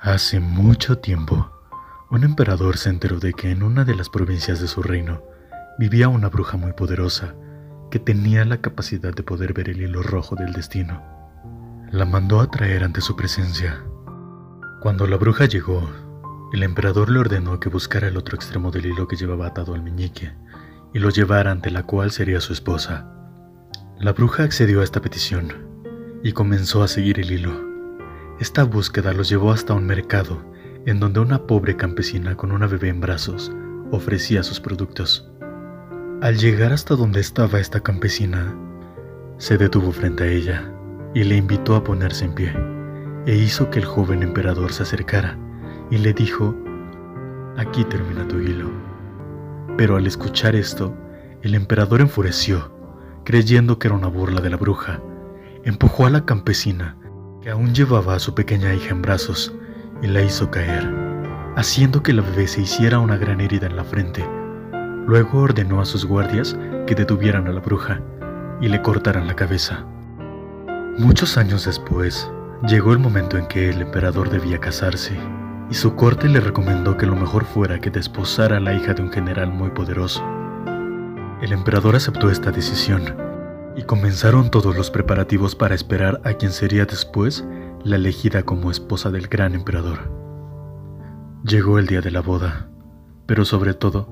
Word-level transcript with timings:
Hace 0.00 0.38
mucho 0.38 0.98
tiempo, 0.98 1.50
un 2.08 2.22
emperador 2.22 2.76
se 2.76 2.88
enteró 2.88 3.18
de 3.18 3.32
que 3.32 3.50
en 3.50 3.64
una 3.64 3.84
de 3.84 3.96
las 3.96 4.08
provincias 4.08 4.60
de 4.60 4.68
su 4.68 4.80
reino 4.80 5.24
vivía 5.76 6.08
una 6.08 6.28
bruja 6.28 6.56
muy 6.56 6.72
poderosa 6.72 7.34
que 7.90 7.98
tenía 7.98 8.44
la 8.44 8.60
capacidad 8.60 9.12
de 9.12 9.24
poder 9.24 9.54
ver 9.54 9.70
el 9.70 9.82
hilo 9.82 10.04
rojo 10.04 10.36
del 10.36 10.52
destino. 10.52 11.02
La 11.90 12.04
mandó 12.04 12.40
a 12.40 12.48
traer 12.48 12.84
ante 12.84 13.00
su 13.00 13.16
presencia. 13.16 13.82
Cuando 14.80 15.04
la 15.08 15.16
bruja 15.16 15.46
llegó, 15.46 15.90
el 16.52 16.62
emperador 16.62 17.10
le 17.10 17.18
ordenó 17.18 17.58
que 17.58 17.68
buscara 17.68 18.06
el 18.06 18.16
otro 18.16 18.36
extremo 18.36 18.70
del 18.70 18.86
hilo 18.86 19.08
que 19.08 19.16
llevaba 19.16 19.48
atado 19.48 19.74
al 19.74 19.82
meñique 19.82 20.30
y 20.94 21.00
lo 21.00 21.10
llevara 21.10 21.50
ante 21.50 21.72
la 21.72 21.82
cual 21.82 22.12
sería 22.12 22.40
su 22.40 22.52
esposa. 22.52 23.12
La 23.98 24.12
bruja 24.12 24.44
accedió 24.44 24.80
a 24.80 24.84
esta 24.84 25.02
petición 25.02 25.52
y 26.22 26.30
comenzó 26.34 26.84
a 26.84 26.88
seguir 26.88 27.18
el 27.18 27.32
hilo. 27.32 27.67
Esta 28.40 28.62
búsqueda 28.62 29.12
los 29.12 29.28
llevó 29.28 29.50
hasta 29.50 29.74
un 29.74 29.86
mercado 29.86 30.44
en 30.86 31.00
donde 31.00 31.18
una 31.18 31.46
pobre 31.46 31.76
campesina 31.76 32.36
con 32.36 32.52
una 32.52 32.68
bebé 32.68 32.88
en 32.88 33.00
brazos 33.00 33.52
ofrecía 33.90 34.44
sus 34.44 34.60
productos. 34.60 35.28
Al 36.22 36.36
llegar 36.36 36.72
hasta 36.72 36.94
donde 36.94 37.20
estaba 37.20 37.58
esta 37.58 37.80
campesina, 37.80 38.56
se 39.38 39.58
detuvo 39.58 39.90
frente 39.90 40.24
a 40.24 40.26
ella 40.28 40.72
y 41.14 41.24
le 41.24 41.36
invitó 41.36 41.74
a 41.74 41.82
ponerse 41.82 42.26
en 42.26 42.34
pie, 42.34 42.54
e 43.26 43.34
hizo 43.34 43.70
que 43.70 43.80
el 43.80 43.84
joven 43.84 44.22
emperador 44.22 44.72
se 44.72 44.84
acercara 44.84 45.36
y 45.90 45.98
le 45.98 46.12
dijo, 46.12 46.54
aquí 47.56 47.84
termina 47.84 48.26
tu 48.28 48.38
hilo. 48.38 48.70
Pero 49.76 49.96
al 49.96 50.06
escuchar 50.06 50.54
esto, 50.54 50.96
el 51.42 51.54
emperador 51.54 52.00
enfureció, 52.00 52.72
creyendo 53.24 53.78
que 53.78 53.88
era 53.88 53.96
una 53.96 54.08
burla 54.08 54.40
de 54.40 54.50
la 54.50 54.56
bruja, 54.56 55.00
empujó 55.64 56.06
a 56.06 56.10
la 56.10 56.24
campesina, 56.24 56.96
aún 57.50 57.74
llevaba 57.74 58.14
a 58.14 58.18
su 58.18 58.34
pequeña 58.34 58.74
hija 58.74 58.90
en 58.90 59.02
brazos, 59.02 59.54
y 60.02 60.06
la 60.06 60.22
hizo 60.22 60.50
caer, 60.50 60.88
haciendo 61.56 62.02
que 62.02 62.12
la 62.12 62.22
bebé 62.22 62.46
se 62.46 62.62
hiciera 62.62 62.98
una 62.98 63.16
gran 63.16 63.40
herida 63.40 63.66
en 63.66 63.76
la 63.76 63.84
frente. 63.84 64.24
Luego 65.06 65.40
ordenó 65.40 65.80
a 65.80 65.84
sus 65.84 66.04
guardias 66.04 66.56
que 66.86 66.94
detuvieran 66.94 67.46
a 67.46 67.52
la 67.52 67.60
bruja 67.60 68.00
y 68.60 68.68
le 68.68 68.82
cortaran 68.82 69.26
la 69.26 69.34
cabeza. 69.34 69.84
Muchos 70.98 71.38
años 71.38 71.64
después, 71.64 72.30
llegó 72.66 72.92
el 72.92 72.98
momento 72.98 73.38
en 73.38 73.46
que 73.46 73.70
el 73.70 73.80
emperador 73.80 74.30
debía 74.30 74.58
casarse, 74.58 75.18
y 75.70 75.74
su 75.74 75.94
corte 75.94 76.28
le 76.28 76.40
recomendó 76.40 76.96
que 76.96 77.06
lo 77.06 77.14
mejor 77.14 77.44
fuera 77.44 77.78
que 77.78 77.90
desposara 77.90 78.56
a 78.56 78.60
la 78.60 78.74
hija 78.74 78.94
de 78.94 79.02
un 79.02 79.12
general 79.12 79.50
muy 79.50 79.70
poderoso. 79.70 80.24
El 81.40 81.52
emperador 81.52 81.94
aceptó 81.94 82.30
esta 82.30 82.50
decisión, 82.50 83.27
y 83.78 83.84
comenzaron 83.84 84.50
todos 84.50 84.76
los 84.76 84.90
preparativos 84.90 85.54
para 85.54 85.76
esperar 85.76 86.20
a 86.24 86.34
quien 86.34 86.50
sería 86.50 86.84
después 86.84 87.46
la 87.84 87.94
elegida 87.94 88.42
como 88.42 88.72
esposa 88.72 89.12
del 89.12 89.28
gran 89.28 89.54
emperador. 89.54 90.12
Llegó 91.44 91.78
el 91.78 91.86
día 91.86 92.00
de 92.00 92.10
la 92.10 92.20
boda, 92.20 92.70
pero 93.26 93.44
sobre 93.44 93.74
todo, 93.74 94.08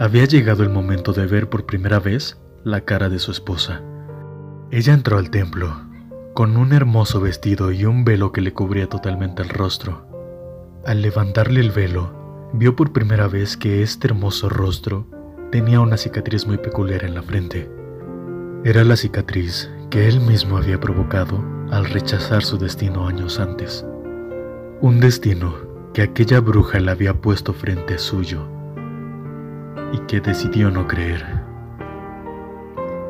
había 0.00 0.24
llegado 0.24 0.64
el 0.64 0.68
momento 0.70 1.12
de 1.12 1.26
ver 1.26 1.48
por 1.48 1.64
primera 1.64 2.00
vez 2.00 2.40
la 2.64 2.80
cara 2.80 3.08
de 3.08 3.20
su 3.20 3.30
esposa. 3.30 3.82
Ella 4.72 4.92
entró 4.92 5.18
al 5.18 5.30
templo, 5.30 5.72
con 6.34 6.56
un 6.56 6.72
hermoso 6.72 7.20
vestido 7.20 7.70
y 7.70 7.84
un 7.84 8.04
velo 8.04 8.32
que 8.32 8.40
le 8.40 8.52
cubría 8.52 8.88
totalmente 8.88 9.42
el 9.42 9.48
rostro. 9.48 10.08
Al 10.84 11.02
levantarle 11.02 11.60
el 11.60 11.70
velo, 11.70 12.50
vio 12.52 12.74
por 12.74 12.92
primera 12.92 13.28
vez 13.28 13.56
que 13.56 13.80
este 13.84 14.08
hermoso 14.08 14.48
rostro 14.48 15.06
tenía 15.52 15.78
una 15.78 15.98
cicatriz 15.98 16.48
muy 16.48 16.58
peculiar 16.58 17.04
en 17.04 17.14
la 17.14 17.22
frente. 17.22 17.83
Era 18.66 18.82
la 18.82 18.96
cicatriz 18.96 19.70
que 19.90 20.08
él 20.08 20.22
mismo 20.22 20.56
había 20.56 20.80
provocado 20.80 21.44
al 21.70 21.84
rechazar 21.84 22.42
su 22.42 22.56
destino 22.56 23.06
años 23.06 23.38
antes. 23.38 23.84
Un 24.80 25.00
destino 25.00 25.54
que 25.92 26.00
aquella 26.00 26.40
bruja 26.40 26.80
le 26.80 26.90
había 26.90 27.12
puesto 27.12 27.52
frente 27.52 27.98
suyo 27.98 28.48
y 29.92 29.98
que 30.06 30.22
decidió 30.22 30.70
no 30.70 30.88
creer. 30.88 31.26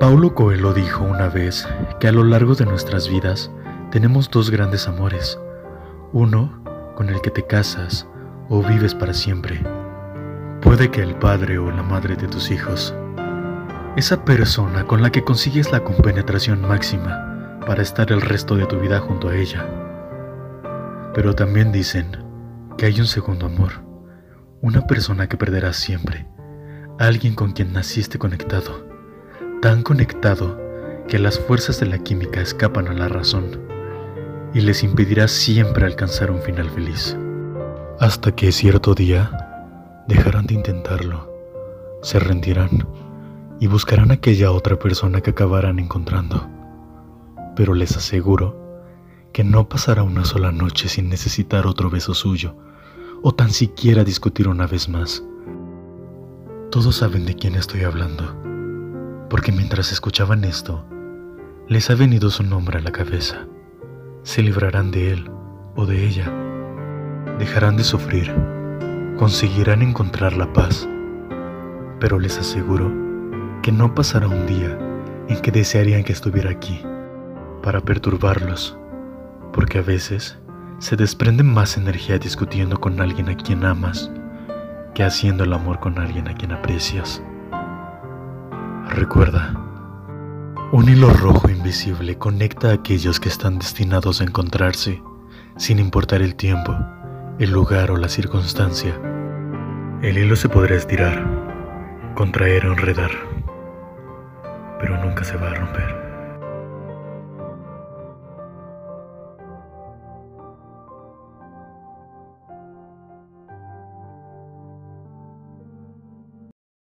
Paulo 0.00 0.34
Coelho 0.34 0.72
dijo 0.72 1.04
una 1.04 1.28
vez 1.28 1.68
que 2.00 2.08
a 2.08 2.12
lo 2.12 2.24
largo 2.24 2.56
de 2.56 2.66
nuestras 2.66 3.08
vidas 3.08 3.48
tenemos 3.92 4.28
dos 4.32 4.50
grandes 4.50 4.88
amores, 4.88 5.38
uno 6.12 6.64
con 6.96 7.10
el 7.10 7.20
que 7.20 7.30
te 7.30 7.46
casas 7.46 8.08
o 8.48 8.60
vives 8.60 8.92
para 8.92 9.14
siempre. 9.14 9.62
Puede 10.62 10.90
que 10.90 11.00
el 11.00 11.14
padre 11.14 11.58
o 11.58 11.70
la 11.70 11.84
madre 11.84 12.16
de 12.16 12.26
tus 12.26 12.50
hijos, 12.50 12.92
esa 13.96 14.24
persona 14.24 14.84
con 14.84 15.02
la 15.02 15.10
que 15.10 15.22
consigues 15.22 15.70
la 15.70 15.84
compenetración 15.84 16.60
máxima, 16.62 17.60
para 17.64 17.82
estar 17.82 18.10
el 18.12 18.20
resto 18.20 18.56
de 18.56 18.66
tu 18.66 18.78
vida 18.78 19.00
junto 19.00 19.28
a 19.28 19.36
ella. 19.36 19.66
Pero 21.14 21.34
también 21.34 21.72
dicen 21.72 22.18
que 22.76 22.86
hay 22.86 23.00
un 23.00 23.06
segundo 23.06 23.46
amor, 23.46 23.72
una 24.60 24.86
persona 24.86 25.28
que 25.28 25.36
perderás 25.36 25.76
siempre, 25.76 26.26
alguien 26.98 27.34
con 27.34 27.52
quien 27.52 27.72
naciste 27.72 28.18
conectado, 28.18 28.86
tan 29.62 29.82
conectado 29.82 30.60
que 31.08 31.18
las 31.18 31.38
fuerzas 31.38 31.80
de 31.80 31.86
la 31.86 31.98
química 31.98 32.40
escapan 32.40 32.88
a 32.88 32.94
la 32.94 33.08
razón 33.08 33.60
y 34.52 34.60
les 34.60 34.82
impedirá 34.82 35.28
siempre 35.28 35.84
alcanzar 35.86 36.30
un 36.30 36.40
final 36.40 36.68
feliz. 36.70 37.16
Hasta 38.00 38.32
que 38.32 38.52
cierto 38.52 38.94
día 38.94 39.30
dejarán 40.08 40.46
de 40.46 40.54
intentarlo, 40.54 41.32
se 42.02 42.18
rendirán 42.18 42.86
y 43.60 43.66
buscarán 43.66 44.10
aquella 44.10 44.50
otra 44.50 44.78
persona 44.78 45.20
que 45.20 45.30
acabarán 45.30 45.78
encontrando 45.78 46.54
pero 47.54 47.74
les 47.74 47.96
aseguro 47.96 48.60
que 49.32 49.44
no 49.44 49.68
pasará 49.68 50.02
una 50.02 50.24
sola 50.24 50.52
noche 50.52 50.88
sin 50.88 51.08
necesitar 51.08 51.66
otro 51.66 51.90
beso 51.90 52.14
suyo, 52.14 52.56
o 53.22 53.34
tan 53.34 53.50
siquiera 53.50 54.04
discutir 54.04 54.48
una 54.48 54.66
vez 54.66 54.88
más. 54.88 55.24
Todos 56.70 56.96
saben 56.96 57.24
de 57.26 57.34
quién 57.34 57.54
estoy 57.54 57.82
hablando, 57.82 58.36
porque 59.28 59.50
mientras 59.50 59.92
escuchaban 59.92 60.44
esto, 60.44 60.84
les 61.68 61.90
ha 61.90 61.94
venido 61.94 62.30
su 62.30 62.42
nombre 62.42 62.78
a 62.78 62.82
la 62.82 62.92
cabeza. 62.92 63.46
Se 64.22 64.42
librarán 64.42 64.90
de 64.90 65.12
él 65.12 65.30
o 65.74 65.86
de 65.86 66.06
ella. 66.06 66.32
Dejarán 67.38 67.76
de 67.76 67.84
sufrir, 67.84 68.32
conseguirán 69.16 69.82
encontrar 69.82 70.36
la 70.36 70.52
paz, 70.52 70.88
pero 71.98 72.20
les 72.20 72.38
aseguro 72.38 73.03
que 73.64 73.72
no 73.72 73.94
pasará 73.94 74.28
un 74.28 74.46
día 74.46 74.78
en 75.26 75.40
que 75.40 75.50
desearían 75.50 76.04
que 76.04 76.12
estuviera 76.12 76.50
aquí 76.50 76.82
para 77.62 77.80
perturbarlos, 77.80 78.76
porque 79.54 79.78
a 79.78 79.80
veces 79.80 80.38
se 80.80 80.96
desprende 80.96 81.42
más 81.42 81.78
energía 81.78 82.18
discutiendo 82.18 82.78
con 82.78 83.00
alguien 83.00 83.30
a 83.30 83.36
quien 83.38 83.64
amas 83.64 84.10
que 84.94 85.02
haciendo 85.02 85.44
el 85.44 85.52
amor 85.54 85.80
con 85.80 85.98
alguien 85.98 86.28
a 86.28 86.34
quien 86.34 86.52
aprecias. 86.52 87.22
Recuerda, 88.90 89.54
un 90.70 90.86
hilo 90.86 91.08
rojo 91.08 91.48
invisible 91.48 92.18
conecta 92.18 92.68
a 92.68 92.74
aquellos 92.74 93.18
que 93.18 93.30
están 93.30 93.58
destinados 93.58 94.20
a 94.20 94.24
encontrarse, 94.24 95.02
sin 95.56 95.78
importar 95.78 96.20
el 96.20 96.34
tiempo, 96.34 96.76
el 97.38 97.50
lugar 97.50 97.90
o 97.90 97.96
la 97.96 98.10
circunstancia. 98.10 98.94
El 100.02 100.18
hilo 100.18 100.36
se 100.36 100.50
podrá 100.50 100.76
estirar, 100.76 101.24
contraer 102.14 102.66
o 102.66 102.72
enredar, 102.72 103.33
pero 104.84 104.98
nunca 104.98 105.24
se 105.24 105.34
va 105.38 105.50
a 105.50 105.54
romper. 105.54 106.03